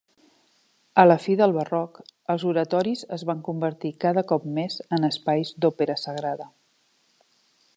[1.01, 1.99] A la fi del barroc,
[2.35, 6.49] els oratoris es van convertir cada cop més en espais d'òpera sagrada.